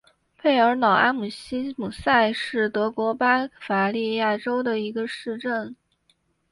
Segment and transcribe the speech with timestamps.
[0.41, 5.75] 贝尔瑙阿姆希姆塞是德国巴伐利亚州的一个市镇。